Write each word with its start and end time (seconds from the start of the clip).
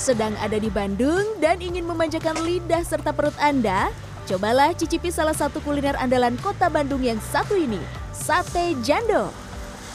Sedang 0.00 0.32
ada 0.40 0.56
di 0.56 0.72
Bandung 0.72 1.36
dan 1.44 1.60
ingin 1.60 1.84
memanjakan 1.84 2.32
lidah 2.40 2.80
serta 2.80 3.12
perut 3.12 3.36
Anda? 3.36 3.92
Cobalah 4.24 4.72
cicipi 4.72 5.12
salah 5.12 5.36
satu 5.36 5.60
kuliner 5.60 5.92
andalan 6.00 6.40
kota 6.40 6.72
Bandung 6.72 7.04
yang 7.04 7.20
satu 7.20 7.52
ini, 7.52 7.76
Sate 8.16 8.80
Jando. 8.80 9.28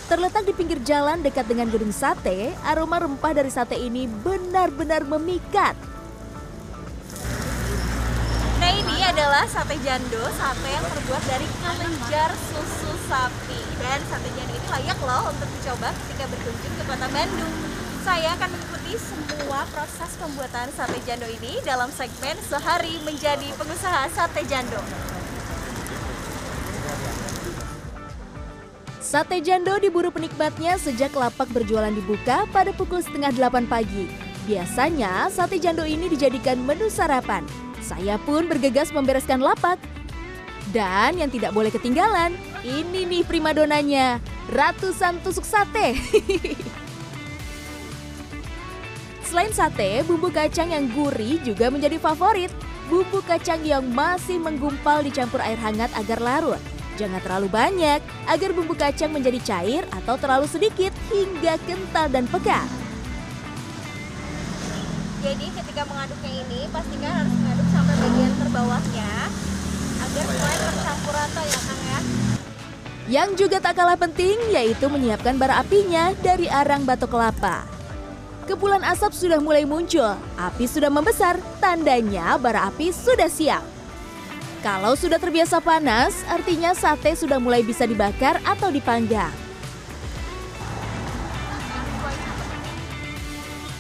Terletak 0.06 0.46
di 0.46 0.54
pinggir 0.54 0.78
jalan 0.86 1.26
dekat 1.26 1.50
dengan 1.50 1.74
gedung 1.74 1.90
sate, 1.90 2.54
aroma 2.70 3.02
rempah 3.02 3.34
dari 3.34 3.50
sate 3.50 3.82
ini 3.82 4.06
benar-benar 4.06 5.10
memikat. 5.10 5.74
Nah 8.62 8.72
ini 8.78 9.02
adalah 9.02 9.50
sate 9.50 9.74
jando, 9.82 10.22
sate 10.38 10.70
yang 10.70 10.86
terbuat 10.86 11.24
dari 11.26 11.50
kelenjar 11.50 12.30
susu 12.54 12.94
sapi 13.10 13.58
Dan 13.82 14.00
sate 14.06 14.30
jando 14.38 14.54
ini 14.54 14.70
layak 14.70 15.00
loh 15.02 15.34
untuk 15.34 15.50
dicoba 15.60 15.90
ketika 15.92 16.30
berkunjung 16.30 16.74
ke 16.78 16.84
kota 16.88 17.08
Bandung 17.14 17.54
Saya 18.02 18.34
akan 18.34 18.65
mengikuti 18.86 19.02
semua 19.02 19.66
proses 19.74 20.12
pembuatan 20.22 20.70
sate 20.78 21.02
jando 21.10 21.26
ini 21.26 21.58
dalam 21.66 21.90
segmen 21.90 22.38
Sehari 22.46 23.02
Menjadi 23.02 23.50
Pengusaha 23.58 24.06
Sate 24.14 24.46
Jando 24.46 24.78
Sate 29.02 29.42
Jando 29.42 29.74
diburu 29.82 30.14
penikmatnya 30.14 30.78
sejak 30.78 31.14
lapak 31.18 31.50
berjualan 31.50 31.94
dibuka 31.94 32.46
pada 32.54 32.74
pukul 32.74 33.02
setengah 33.02 33.30
delapan 33.34 33.70
pagi. 33.70 34.10
Biasanya, 34.50 35.30
sate 35.30 35.62
Jando 35.62 35.86
ini 35.86 36.10
dijadikan 36.10 36.58
menu 36.58 36.90
sarapan. 36.90 37.46
Saya 37.86 38.18
pun 38.22 38.50
bergegas 38.50 38.90
membereskan 38.90 39.42
lapak. 39.42 39.78
Dan 40.74 41.22
yang 41.22 41.30
tidak 41.30 41.54
boleh 41.54 41.70
ketinggalan, 41.70 42.34
ini 42.66 43.06
nih 43.06 43.24
primadonanya, 43.24 44.18
ratusan 44.52 45.22
tusuk 45.22 45.46
sate. 45.46 45.96
Selain 49.36 49.52
sate, 49.52 50.00
bumbu 50.08 50.32
kacang 50.32 50.72
yang 50.72 50.88
gurih 50.96 51.36
juga 51.44 51.68
menjadi 51.68 52.00
favorit. 52.00 52.48
Bumbu 52.88 53.20
kacang 53.20 53.60
yang 53.68 53.84
masih 53.84 54.40
menggumpal 54.40 55.04
dicampur 55.04 55.44
air 55.44 55.60
hangat 55.60 55.92
agar 55.92 56.24
larut. 56.24 56.62
Jangan 56.96 57.20
terlalu 57.20 57.52
banyak 57.52 58.00
agar 58.32 58.50
bumbu 58.56 58.80
kacang 58.80 59.12
menjadi 59.12 59.36
cair 59.44 59.84
atau 59.92 60.16
terlalu 60.16 60.48
sedikit 60.48 60.96
hingga 61.12 61.60
kental 61.68 62.08
dan 62.08 62.32
pekat. 62.32 62.64
Jadi 65.20 65.52
ketika 65.52 65.84
mengaduknya 65.84 66.32
ini 66.32 66.72
pastikan 66.72 67.12
harus 67.20 67.34
mengaduk 67.36 67.68
sampai 67.76 67.96
bagian 68.08 68.34
terbawahnya 68.40 69.12
agar 70.00 70.26
mulai 70.32 70.58
tercampur 70.64 71.12
rata 71.12 71.42
ya 71.44 71.60
Kang 71.60 71.82
ya. 71.84 72.00
Yang 73.12 73.30
juga 73.36 73.58
tak 73.60 73.84
kalah 73.84 74.00
penting 74.00 74.40
yaitu 74.56 74.88
menyiapkan 74.88 75.36
bara 75.36 75.60
apinya 75.60 76.16
dari 76.24 76.48
arang 76.48 76.88
batok 76.88 77.12
kelapa. 77.12 77.75
Kepulan 78.46 78.86
asap 78.86 79.10
sudah 79.18 79.42
mulai 79.42 79.66
muncul, 79.66 80.14
api 80.38 80.70
sudah 80.70 80.94
membesar, 80.94 81.42
tandanya 81.58 82.38
bara 82.38 82.70
api 82.70 82.94
sudah 82.94 83.26
siap. 83.26 83.66
Kalau 84.62 84.94
sudah 84.94 85.18
terbiasa 85.18 85.58
panas, 85.58 86.22
artinya 86.30 86.78
sate 86.78 87.18
sudah 87.18 87.42
mulai 87.42 87.66
bisa 87.66 87.90
dibakar 87.90 88.38
atau 88.46 88.70
dipanggang. 88.70 89.34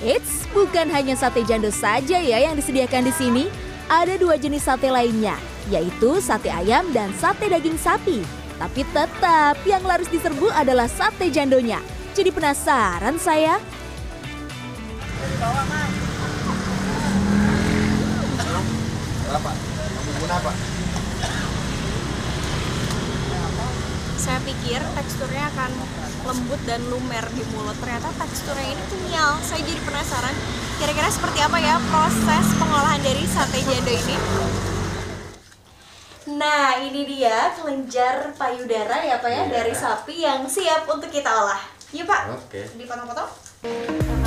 Eits, 0.01 0.49
bukan 0.49 0.89
hanya 0.89 1.13
sate 1.13 1.45
jando 1.45 1.69
saja 1.69 2.17
ya 2.17 2.37
yang 2.49 2.57
disediakan 2.57 3.05
di 3.05 3.13
sini. 3.13 3.43
Ada 3.85 4.17
dua 4.17 4.33
jenis 4.33 4.65
sate 4.65 4.89
lainnya, 4.89 5.37
yaitu 5.69 6.17
sate 6.17 6.49
ayam 6.49 6.89
dan 6.89 7.13
sate 7.21 7.53
daging 7.53 7.77
sapi. 7.77 8.25
Tapi 8.57 8.81
tetap 8.97 9.61
yang 9.61 9.85
laris 9.85 10.09
diserbu 10.09 10.49
adalah 10.57 10.89
sate 10.89 11.29
jandonya. 11.29 11.77
Jadi 12.17 12.33
penasaran 12.33 13.21
saya. 13.21 13.61
Berapa? 19.25 19.51
Kamu 20.15 20.27
apa? 20.31 20.51
Saya 24.15 24.39
pikir 24.41 24.81
teksturnya 24.81 25.53
akan 25.53 25.71
lembut 26.25 26.61
dan 26.65 26.81
lumer 26.89 27.25
di 27.31 27.43
mulut. 27.53 27.77
Ternyata 27.77 28.09
teksturnya 28.17 28.67
ini 28.73 28.83
kenyal. 28.89 29.37
Saya 29.45 29.61
jadi 29.61 29.79
penasaran 29.85 30.35
kira-kira 30.81 31.07
seperti 31.13 31.39
apa 31.39 31.57
ya 31.61 31.77
proses 31.93 32.45
pengolahan 32.57 33.01
dari 33.05 33.23
sate 33.29 33.59
jando 33.63 33.91
ini. 33.93 34.17
Nah, 36.35 36.81
ini 36.81 37.05
dia 37.05 37.53
kelenjar 37.53 38.33
payudara 38.33 38.97
ya 39.05 39.21
Pak 39.21 39.29
ya 39.29 39.45
Iya. 39.45 39.53
dari 39.61 39.73
sapi 39.77 40.25
yang 40.25 40.49
siap 40.49 40.89
untuk 40.89 41.13
kita 41.13 41.29
olah. 41.29 41.61
Yuk 41.93 42.09
Pak, 42.09 42.33
Oke. 42.33 42.65
dipotong-potong. 42.75 44.24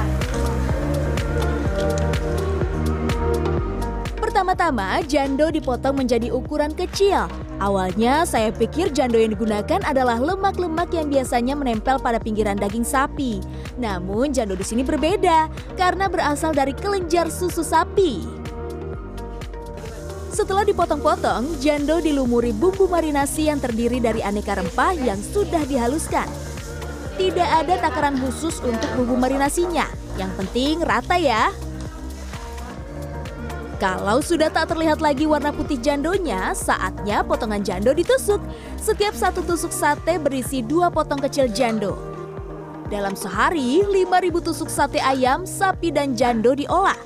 Pertama-tama, 4.39 5.03
jando 5.03 5.51
dipotong 5.51 5.99
menjadi 5.99 6.31
ukuran 6.31 6.71
kecil. 6.71 7.27
Awalnya 7.59 8.23
saya 8.23 8.55
pikir 8.55 8.95
jando 8.95 9.19
yang 9.19 9.35
digunakan 9.35 9.83
adalah 9.83 10.15
lemak-lemak 10.15 10.95
yang 10.95 11.11
biasanya 11.11 11.59
menempel 11.59 11.99
pada 11.99 12.23
pinggiran 12.23 12.55
daging 12.55 12.87
sapi. 12.87 13.43
Namun 13.83 14.31
jando 14.31 14.55
di 14.55 14.63
sini 14.63 14.87
berbeda 14.87 15.51
karena 15.75 16.07
berasal 16.07 16.55
dari 16.55 16.71
kelenjar 16.71 17.27
susu 17.35 17.67
sapi. 17.67 18.23
Setelah 20.31 20.63
dipotong-potong, 20.63 21.59
jando 21.59 21.99
dilumuri 21.99 22.55
bumbu 22.55 22.87
marinasi 22.87 23.51
yang 23.51 23.59
terdiri 23.59 23.99
dari 23.99 24.23
aneka 24.23 24.55
rempah 24.55 24.95
yang 24.95 25.19
sudah 25.19 25.67
dihaluskan. 25.67 26.31
Tidak 27.19 27.49
ada 27.59 27.75
takaran 27.83 28.15
khusus 28.23 28.63
untuk 28.63 28.87
bumbu 28.95 29.19
marinasinya. 29.19 29.91
Yang 30.15 30.31
penting 30.39 30.79
rata 30.87 31.19
ya. 31.19 31.51
Kalau 33.79 34.19
sudah 34.19 34.51
tak 34.51 34.75
terlihat 34.75 34.99
lagi 34.99 35.23
warna 35.23 35.55
putih 35.55 35.79
jandonya, 35.79 36.51
saatnya 36.51 37.23
potongan 37.23 37.63
jando 37.63 37.95
ditusuk. 37.95 38.43
Setiap 38.75 39.15
satu 39.15 39.39
tusuk 39.47 39.71
sate 39.71 40.19
berisi 40.19 40.67
dua 40.67 40.91
potong 40.91 41.23
kecil 41.23 41.47
jando. 41.55 41.95
Dalam 42.91 43.15
sehari, 43.15 43.87
5.000 43.87 44.35
tusuk 44.43 44.67
sate 44.67 44.99
ayam, 44.99 45.47
sapi, 45.47 45.95
dan 45.95 46.19
jando 46.19 46.59
diolah. 46.59 46.99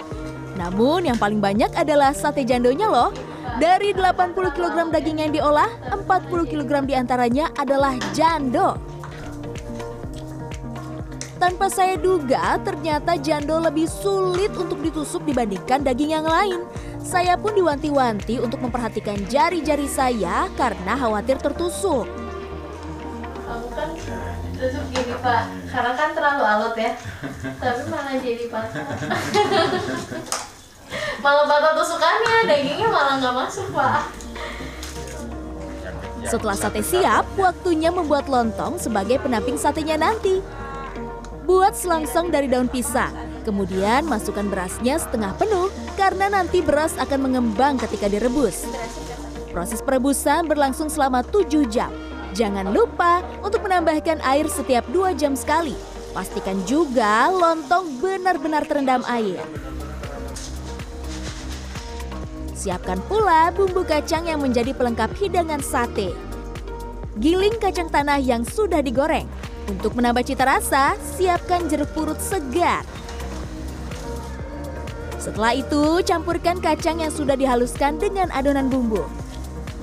Namun 0.57 1.13
yang 1.13 1.21
paling 1.21 1.45
banyak 1.45 1.69
adalah 1.77 2.17
sate 2.17 2.49
jandonya 2.49 2.89
loh. 2.89 3.13
Dari 3.61 3.93
80 3.93 4.33
kg 4.57 4.89
daging 4.89 5.29
yang 5.29 5.33
diolah, 5.37 5.69
40 5.93 6.09
kg 6.49 6.89
di 6.89 6.97
antaranya 6.97 7.53
adalah 7.61 7.93
jando. 8.17 8.92
Tanpa 11.43 11.67
saya 11.67 11.99
duga, 11.99 12.55
ternyata 12.63 13.19
jando 13.19 13.59
lebih 13.59 13.91
sulit 13.91 14.55
untuk 14.55 14.79
ditusuk 14.79 15.27
dibandingkan 15.27 15.83
daging 15.83 16.15
yang 16.15 16.23
lain. 16.23 16.63
Saya 17.03 17.35
pun 17.35 17.51
diwanti-wanti 17.59 18.39
untuk 18.39 18.63
memperhatikan 18.63 19.19
jari-jari 19.27 19.91
saya 19.91 20.47
karena 20.55 20.95
khawatir 20.95 21.43
tertusuk. 21.43 22.07
Kamu 23.43 23.67
kan 23.75 23.91
tusuk 24.55 24.87
gini 24.95 25.19
pak, 25.19 25.51
karena 25.67 25.93
kan 25.99 26.15
terlalu 26.15 26.43
alot 26.47 26.75
ya. 26.79 26.95
Tapi 27.59 27.83
malah 27.91 28.15
jadi 28.23 28.47
patah. 28.47 28.87
malah 31.27 31.45
patah 31.51 31.73
tusukannya, 31.75 32.37
dagingnya 32.47 32.87
malah 32.87 33.19
nggak 33.19 33.35
masuk 33.35 33.67
pak. 33.75 34.15
Setelah 36.23 36.55
sate 36.55 36.87
siap, 36.87 37.27
waktunya 37.35 37.91
membuat 37.91 38.31
lontong 38.31 38.79
sebagai 38.79 39.19
pendamping 39.19 39.59
satenya 39.59 39.99
nanti. 39.99 40.62
Buat 41.53 41.77
selongsong 41.77 42.33
dari 42.33 42.49
daun 42.49 42.65
pisang. 42.65 43.13
Kemudian 43.45 44.09
masukkan 44.09 44.49
berasnya 44.49 44.97
setengah 44.97 45.37
penuh 45.37 45.69
karena 46.01 46.33
nanti 46.33 46.65
beras 46.65 46.97
akan 46.97 47.29
mengembang 47.29 47.77
ketika 47.77 48.09
direbus. 48.09 48.65
Proses 49.53 49.85
perebusan 49.85 50.49
berlangsung 50.49 50.89
selama 50.89 51.21
7 51.21 51.69
jam. 51.69 51.93
Jangan 52.33 52.73
lupa 52.73 53.21
untuk 53.45 53.69
menambahkan 53.69 54.25
air 54.25 54.49
setiap 54.49 54.81
2 54.97 55.13
jam 55.13 55.37
sekali. 55.37 55.77
Pastikan 56.17 56.57
juga 56.65 57.29
lontong 57.29 58.01
benar-benar 58.01 58.65
terendam 58.65 59.05
air. 59.05 59.37
Siapkan 62.57 62.97
pula 63.13 63.53
bumbu 63.53 63.85
kacang 63.85 64.25
yang 64.25 64.41
menjadi 64.41 64.73
pelengkap 64.73 65.13
hidangan 65.21 65.61
sate. 65.61 66.17
Giling 67.21 67.61
kacang 67.61 67.93
tanah 67.93 68.17
yang 68.25 68.41
sudah 68.41 68.81
digoreng. 68.81 69.29
Untuk 69.71 69.95
menambah 69.95 70.27
cita 70.27 70.43
rasa, 70.43 70.99
siapkan 71.15 71.71
jeruk 71.71 71.91
purut 71.95 72.19
segar. 72.19 72.83
Setelah 75.23 75.55
itu, 75.55 76.03
campurkan 76.03 76.59
kacang 76.59 76.99
yang 76.99 77.15
sudah 77.15 77.39
dihaluskan 77.39 77.95
dengan 78.03 78.27
adonan 78.35 78.67
bumbu. 78.67 79.07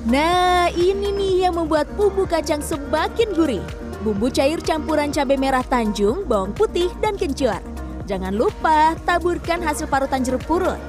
Nah, 0.04 0.68
ini 0.76 1.16
nih 1.16 1.48
yang 1.48 1.56
membuat 1.56 1.88
bumbu 1.96 2.28
kacang 2.28 2.60
semakin 2.60 3.32
gurih. 3.32 3.64
Bumbu 4.04 4.28
cair 4.32 4.60
campuran 4.60 5.12
cabai 5.16 5.40
merah 5.40 5.64
Tanjung, 5.64 6.28
bawang 6.28 6.52
putih, 6.52 6.92
dan 7.00 7.16
kencur. 7.16 7.60
Jangan 8.04 8.36
lupa 8.36 9.00
taburkan 9.08 9.64
hasil 9.64 9.88
parutan 9.88 10.24
jeruk 10.24 10.44
purut. 10.44 10.80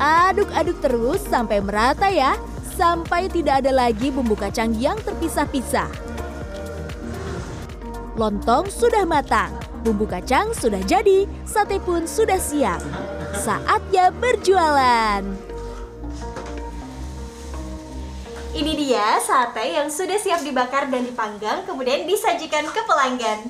Aduk-aduk 0.00 0.76
terus 0.84 1.24
sampai 1.24 1.64
merata 1.64 2.12
ya, 2.12 2.36
sampai 2.76 3.32
tidak 3.32 3.64
ada 3.64 3.72
lagi 3.72 4.12
bumbu 4.12 4.36
kacang 4.36 4.76
yang 4.76 4.96
terpisah-pisah. 5.00 6.11
Lontong 8.12 8.68
sudah 8.68 9.08
matang. 9.08 9.56
Bumbu 9.80 10.04
kacang 10.04 10.52
sudah 10.52 10.84
jadi, 10.84 11.24
sate 11.48 11.80
pun 11.80 12.04
sudah 12.04 12.36
siap. 12.36 12.84
Saatnya 13.32 14.12
berjualan. 14.12 15.24
Ini 18.52 18.72
dia 18.76 19.16
sate 19.16 19.64
yang 19.64 19.88
sudah 19.88 20.20
siap 20.20 20.44
dibakar 20.44 20.92
dan 20.92 21.08
dipanggang, 21.08 21.64
kemudian 21.64 22.04
disajikan 22.04 22.68
ke 22.68 22.84
pelanggan. 22.84 23.48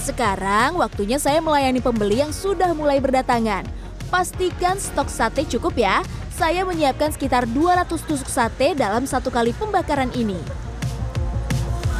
Sekarang 0.00 0.80
waktunya 0.80 1.20
saya 1.20 1.44
melayani 1.44 1.84
pembeli 1.84 2.24
yang 2.24 2.32
sudah 2.32 2.72
mulai 2.72 2.96
berdatangan. 2.96 3.68
Pastikan 4.08 4.80
stok 4.80 5.12
sate 5.12 5.44
cukup 5.44 5.76
ya. 5.76 6.00
Saya 6.40 6.64
menyiapkan 6.64 7.12
sekitar 7.12 7.44
200 7.44 7.84
tusuk 8.08 8.32
sate 8.32 8.72
dalam 8.72 9.04
satu 9.04 9.28
kali 9.28 9.52
pembakaran 9.52 10.08
ini. 10.16 10.40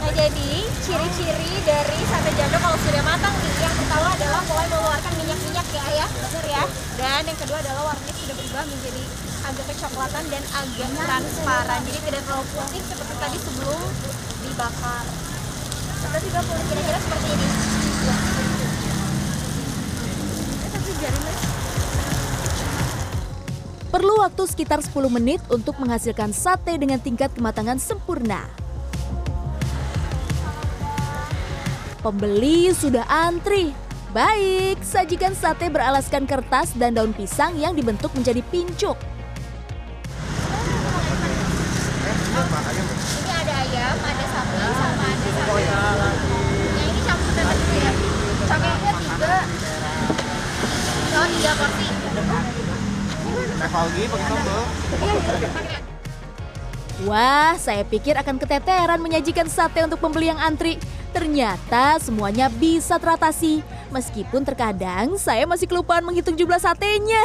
Nah 0.00 0.12
jadi 0.16 0.64
ciri-ciri 0.81 1.60
dari 1.60 2.00
sate 2.08 2.32
jando 2.40 2.56
kalau 2.56 2.72
sudah 2.81 3.04
matang 3.04 3.37
nih 3.37 3.52
Yang 3.60 3.75
pertama 3.84 4.08
adalah 4.16 4.40
mulai 4.48 4.66
mengeluarkan 4.72 5.12
minyak-minyak 5.20 5.66
ya 5.76 5.84
ya. 5.92 6.06
Bener 6.08 6.44
ya. 6.56 6.64
Dan 6.96 7.20
yang 7.28 7.37
kedua 7.37 7.60
adalah 7.60 7.92
warnanya 7.92 8.16
sudah 8.16 8.34
berubah 8.40 8.64
menjadi 8.64 9.02
agak 9.44 9.64
kecoklatan 9.76 10.25
dan 10.32 10.42
agak 10.56 10.88
transparan. 10.88 11.81
Jadi 11.84 11.98
tidak 12.00 12.22
terlalu 12.25 12.44
putih 12.56 12.81
seperti 12.81 13.14
tadi 13.20 13.38
sebelum 13.44 13.81
dibakar. 14.48 15.04
Seperti 16.00 16.26
30 16.32 16.69
kira-kira 16.72 16.96
seperti 16.96 17.28
ini 17.28 17.48
Perlu 23.90 24.22
waktu 24.22 24.46
sekitar 24.46 24.78
10 24.78 24.94
menit 25.10 25.42
untuk 25.50 25.75
menghasilkan 25.82 26.31
sate 26.31 26.78
dengan 26.78 27.02
tingkat 27.02 27.34
kematangan 27.34 27.75
sempurna. 27.82 28.46
Pembeli 31.98 32.70
sudah 32.70 33.02
antri. 33.10 33.75
Baik, 34.14 34.78
sajikan 34.87 35.34
sate 35.34 35.66
beralaskan 35.75 36.22
kertas 36.22 36.70
dan 36.78 36.94
daun 36.94 37.10
pisang 37.10 37.58
yang 37.58 37.75
dibentuk 37.75 38.14
menjadi 38.14 38.38
pincuk. 38.46 38.94
Ada 42.31 43.54
ayam, 43.58 43.96
ada 44.06 44.25
sapi, 44.31 44.58
sama 44.70 45.04
ada 45.19 46.10
Yang 46.78 46.88
ini 46.94 47.00
campur 47.02 47.32
ya 47.75 47.92
Cabainya 48.46 48.92
tiga 49.02 49.38
Oh 51.10 51.26
tiga 51.26 51.52
porsi 51.58 52.69
Pakai 53.40 54.26
sambal. 54.28 54.62
Wah, 57.08 57.56
saya 57.56 57.81
pikir 57.88 58.12
akan 58.12 58.37
keteteran 58.37 59.00
menyajikan 59.00 59.48
sate 59.48 59.81
untuk 59.81 59.96
pembeli 60.04 60.28
yang 60.28 60.37
antri. 60.37 60.76
Ternyata 61.16 61.96
semuanya 61.96 62.52
bisa 62.52 63.00
teratasi. 63.00 63.64
Meskipun 63.88 64.44
terkadang 64.44 65.16
saya 65.16 65.48
masih 65.48 65.64
kelupaan 65.66 66.04
menghitung 66.04 66.37
jumlah 66.37 66.60
satenya. 66.60 67.25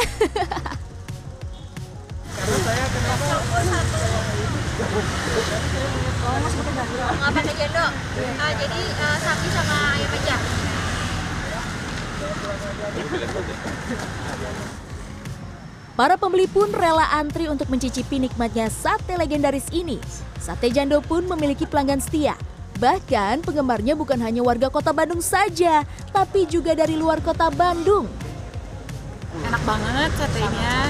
Nggak 7.16 7.32
pakai 7.32 7.54
jando 7.56 7.86
Jadi 8.36 8.80
sapi 8.98 9.48
sama 9.52 9.76
ayam 9.96 10.10
aja 10.16 10.36
Para 15.96 16.20
pembeli 16.20 16.44
pun 16.44 16.68
rela 16.76 17.08
antri 17.08 17.48
untuk 17.48 17.72
mencicipi 17.72 18.20
nikmatnya 18.20 18.68
sate 18.68 19.16
legendaris 19.16 19.64
ini. 19.72 19.96
Sate 20.36 20.68
Jando 20.68 21.00
pun 21.00 21.24
memiliki 21.24 21.64
pelanggan 21.64 22.04
setia. 22.04 22.36
Bahkan 22.76 23.40
penggemarnya 23.40 23.96
bukan 23.96 24.20
hanya 24.20 24.44
warga 24.44 24.68
kota 24.68 24.92
Bandung 24.92 25.24
saja, 25.24 25.88
tapi 26.12 26.44
juga 26.44 26.76
dari 26.76 27.00
luar 27.00 27.24
kota 27.24 27.48
Bandung. 27.48 28.04
enak 29.36 29.62
banget 29.68 30.10
satenya 30.16 30.88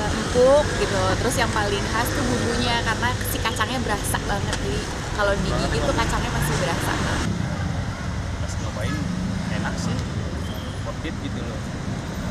eh, 0.00 0.10
empuk 0.16 0.64
gitu 0.80 1.02
terus 1.20 1.36
yang 1.36 1.52
paling 1.52 1.84
khas 1.92 2.08
tuh 2.08 2.24
bumbunya 2.24 2.80
karena 2.88 3.08
si 3.28 3.36
kacangnya 3.36 3.84
berasa 3.84 4.16
banget 4.24 4.56
jadi 4.64 4.80
kalau 5.12 5.32
digigit 5.44 5.82
tuh 5.84 5.92
kacangnya 5.92 6.30
masih 6.32 6.54
berasa 6.56 6.92
pas 8.40 8.52
nyobain 8.64 8.96
enak 9.60 9.74
sih 9.76 9.96
worth 10.88 11.04
it 11.04 11.12
gitu 11.20 11.40
loh 11.44 11.60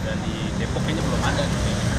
dan 0.02 0.18
di 0.26 0.50
Depok 0.58 0.82
kayaknya 0.82 1.04
belum 1.06 1.22
ada 1.30 1.44
gitu 1.46 1.91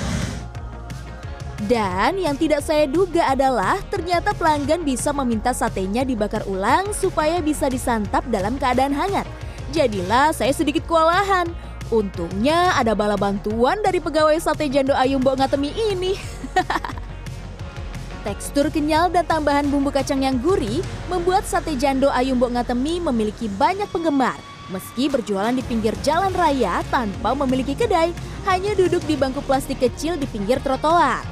Dan 1.70 2.18
yang 2.18 2.34
tidak 2.34 2.66
saya 2.66 2.90
duga 2.90 3.30
adalah 3.30 3.78
ternyata 3.86 4.34
pelanggan 4.34 4.82
bisa 4.82 5.14
meminta 5.14 5.54
satenya 5.54 6.02
dibakar 6.02 6.42
ulang 6.50 6.90
supaya 6.90 7.38
bisa 7.38 7.70
disantap 7.70 8.26
dalam 8.26 8.58
keadaan 8.58 8.90
hangat. 8.90 9.28
Jadilah 9.70 10.34
saya 10.34 10.50
sedikit 10.50 10.82
kewalahan. 10.90 11.46
Untungnya 11.92 12.74
ada 12.74 12.96
bala 12.96 13.14
bantuan 13.14 13.78
dari 13.84 14.02
pegawai 14.02 14.34
sate 14.40 14.66
Jando 14.72 14.96
Ayum 14.96 15.22
Mbok 15.22 15.38
Ngatemi 15.38 15.70
ini. 15.92 16.18
Tekstur 18.26 18.72
kenyal 18.72 19.12
dan 19.12 19.28
tambahan 19.28 19.68
bumbu 19.68 19.92
kacang 19.92 20.24
yang 20.24 20.40
gurih 20.42 20.82
membuat 21.12 21.46
sate 21.46 21.78
Jando 21.78 22.10
Ayum 22.10 22.42
Mbok 22.42 22.58
Ngatemi 22.58 22.98
memiliki 22.98 23.46
banyak 23.46 23.86
penggemar. 23.92 24.40
Meski 24.72 25.06
berjualan 25.12 25.52
di 25.52 25.62
pinggir 25.62 25.92
jalan 26.00 26.32
raya 26.32 26.80
tanpa 26.88 27.36
memiliki 27.36 27.76
kedai, 27.76 28.10
hanya 28.48 28.72
duduk 28.72 29.04
di 29.04 29.14
bangku 29.14 29.44
plastik 29.44 29.78
kecil 29.78 30.16
di 30.16 30.24
pinggir 30.26 30.58
trotoar. 30.64 31.31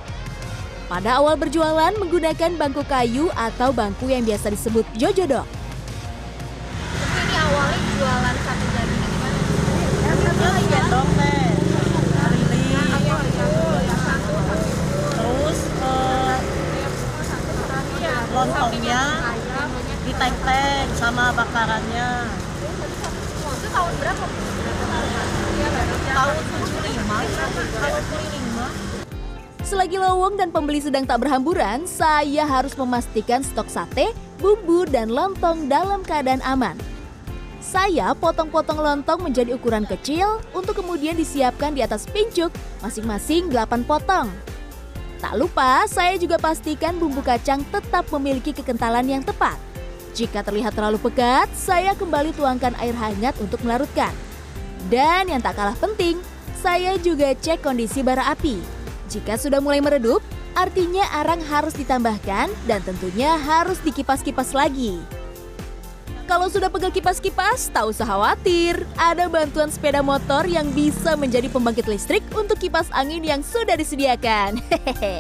Pada 0.91 1.23
awal 1.23 1.39
berjualan 1.39 1.95
menggunakan 2.03 2.59
bangku 2.59 2.83
kayu 2.83 3.31
atau 3.39 3.71
bangku 3.71 4.11
yang 4.11 4.27
biasa 4.27 4.51
disebut 4.51 4.83
jojodok. 4.99 5.47
Ini 5.47 7.35
awalnya 7.47 7.79
jualan 7.95 8.37
sate 8.43 8.67
jando 8.75 8.99
gimana? 9.07 9.39
Teh 10.03 10.15
keliling 10.35 10.67
terus 15.15 15.61
eh, 15.79 16.39
lontongnya 18.35 19.03
diteng-teng 20.11 20.91
sama 20.99 21.31
bakarannya 21.39 22.35
Itu 23.47 23.69
tahun 23.71 23.93
berapa? 23.95 24.27
tahun 26.11 26.37
75 26.51 27.07
tahun 27.79 28.03
75 28.11 28.50
Selagi 29.71 30.03
lowong 30.03 30.35
dan 30.35 30.51
pembeli 30.51 30.83
sedang 30.83 31.07
tak 31.07 31.23
berhamburan, 31.23 31.87
saya 31.87 32.43
harus 32.43 32.75
memastikan 32.75 33.39
stok 33.39 33.71
sate, 33.71 34.11
bumbu, 34.43 34.83
dan 34.83 35.07
lontong 35.07 35.71
dalam 35.71 36.03
keadaan 36.03 36.43
aman. 36.43 36.75
Saya 37.63 38.11
potong-potong 38.19 38.83
lontong 38.83 39.23
menjadi 39.23 39.55
ukuran 39.55 39.87
kecil 39.87 40.43
untuk 40.59 40.83
kemudian 40.83 41.15
disiapkan 41.15 41.71
di 41.71 41.87
atas 41.87 42.03
pincuk, 42.11 42.51
masing-masing 42.83 43.47
8 43.47 43.87
potong. 43.87 44.27
Tak 45.23 45.39
lupa, 45.39 45.87
saya 45.87 46.19
juga 46.19 46.43
pastikan 46.43 46.99
bumbu 46.99 47.23
kacang 47.23 47.63
tetap 47.71 48.11
memiliki 48.11 48.51
kekentalan 48.51 49.07
yang 49.07 49.23
tepat. 49.23 49.55
Jika 50.19 50.43
terlihat 50.43 50.75
terlalu 50.75 50.99
pekat, 50.99 51.47
saya 51.55 51.95
kembali 51.95 52.35
tuangkan 52.35 52.75
air 52.83 52.99
hangat 52.99 53.39
untuk 53.39 53.63
melarutkan. 53.63 54.11
Dan 54.91 55.31
yang 55.31 55.39
tak 55.39 55.55
kalah 55.55 55.79
penting, 55.79 56.19
saya 56.59 56.99
juga 56.99 57.39
cek 57.39 57.63
kondisi 57.63 58.03
bara 58.03 58.35
api. 58.35 58.80
Jika 59.11 59.35
sudah 59.35 59.59
mulai 59.59 59.83
meredup, 59.83 60.23
artinya 60.55 61.03
arang 61.11 61.43
harus 61.51 61.75
ditambahkan 61.75 62.47
dan 62.71 62.79
tentunya 62.87 63.35
harus 63.43 63.83
dikipas-kipas 63.83 64.55
lagi. 64.55 65.03
Kalau 66.31 66.47
sudah 66.47 66.71
pegal 66.71 66.95
kipas-kipas, 66.95 67.75
tak 67.75 67.91
usah 67.91 68.07
khawatir. 68.07 68.87
Ada 68.95 69.27
bantuan 69.27 69.67
sepeda 69.67 69.99
motor 69.99 70.47
yang 70.47 70.71
bisa 70.71 71.19
menjadi 71.19 71.51
pembangkit 71.51 71.91
listrik 71.91 72.23
untuk 72.31 72.55
kipas 72.63 72.87
angin 72.95 73.27
yang 73.27 73.43
sudah 73.43 73.75
disediakan. 73.75 74.63
Hehehe. 74.71 75.19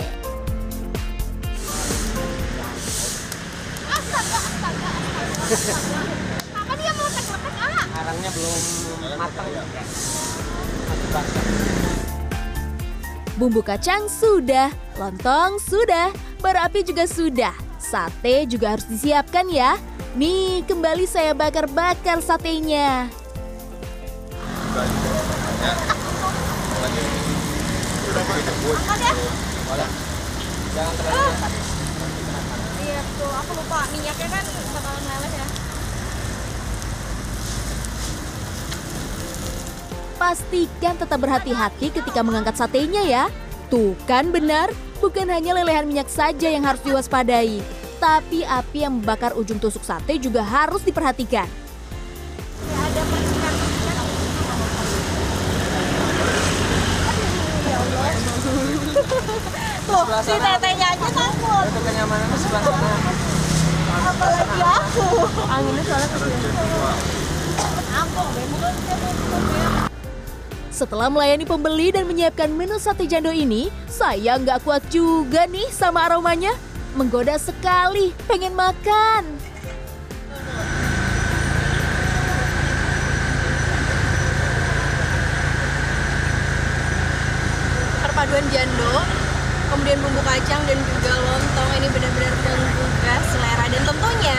Apa 6.55 6.73
dia 6.79 6.95
meletek-letek? 6.95 7.55
Arangnya 7.91 8.31
belum 8.39 8.55
matang. 9.19 9.51
Bumbu 13.41 13.65
kacang 13.65 14.05
sudah, 14.05 14.69
lontong 15.01 15.57
sudah, 15.65 16.13
bara 16.45 16.69
api 16.69 16.85
juga 16.85 17.09
sudah. 17.09 17.57
Sate 17.81 18.45
juga 18.45 18.77
harus 18.77 18.85
disiapkan 18.85 19.49
ya. 19.49 19.81
Nih, 20.13 20.61
kembali 20.69 21.09
saya 21.09 21.33
bakar-bakar 21.33 22.21
satenya. 22.21 23.09
Iya 32.77 33.01
tuh, 33.17 33.33
aku 33.41 33.53
lupa 33.57 33.89
minyaknya 33.89 34.29
kan 34.29 34.45
bakalan 34.45 35.01
meleleh 35.01 35.33
ya. 35.33 35.47
Pastikan 40.21 41.01
tetap 41.01 41.17
berhati-hati 41.17 41.97
ketika 41.97 42.21
mengangkat 42.21 42.53
satenya 42.53 43.01
ya. 43.09 43.25
Tuh 43.73 43.97
kan 44.05 44.29
benar, 44.29 44.69
bukan 45.01 45.25
hanya 45.33 45.57
lelehan 45.57 45.89
minyak 45.89 46.13
saja 46.13 46.53
yang 46.53 46.61
harus 46.61 46.85
diwaspadai. 46.85 47.65
Tapi 47.97 48.45
api 48.45 48.85
yang 48.85 49.01
membakar 49.01 49.33
ujung 49.33 49.57
tusuk 49.57 49.81
sate 49.81 50.21
juga 50.21 50.45
harus 50.45 50.85
diperhatikan. 50.85 51.49
Tuh, 59.89 60.05
si 60.21 60.37
tetenya 60.37 60.87
aja 61.01 61.09
takut. 61.17 61.65
Itu 61.65 61.81
kenyamanan 61.81 62.29
di 62.29 62.37
sebelah 62.37 62.63
sana. 62.69 62.93
Apalagi 64.05 64.61
aku. 64.69 65.09
Anginnya 65.49 65.83
soalnya 65.89 66.09
kecil. 66.13 67.09
Setelah 70.71 71.11
melayani 71.11 71.45
pembeli 71.45 71.91
dan 71.91 72.07
menyiapkan 72.07 72.49
menu 72.55 72.79
sate 72.79 73.05
jando 73.05 73.35
ini, 73.35 73.69
saya 73.91 74.39
nggak 74.39 74.63
kuat 74.63 74.87
juga 74.89 75.45
nih 75.51 75.67
sama 75.69 76.07
aromanya. 76.07 76.55
Menggoda 76.95 77.37
sekali, 77.37 78.15
pengen 78.31 78.55
makan. 78.55 79.51
perpaduan 88.21 88.45
jando 88.53 88.95
kemudian 89.73 89.97
bumbu 90.05 90.21
kacang 90.21 90.61
dan 90.69 90.77
juga 90.77 91.13
lontong 91.15 91.71
ini 91.79 91.89
benar-benar 91.89 92.35
menggugah 92.37 93.21
selera 93.33 93.65
dan 93.65 93.83
tentunya 93.87 94.39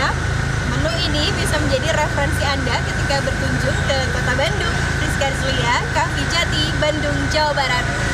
menu 0.70 0.92
ini 1.10 1.24
bisa 1.34 1.58
menjadi 1.58 1.90
referensi 1.98 2.44
Anda 2.46 2.78
ketika 2.78 3.26
berkunjung 3.26 3.78
ke 3.90 3.98
kota 4.14 4.34
Bandung. 4.38 5.00
Rizlia, 5.22 5.86
Kang 5.94 6.10
Jati, 6.34 6.74
Bandung, 6.82 7.30
Jawa 7.30 7.54
Barat. 7.54 8.11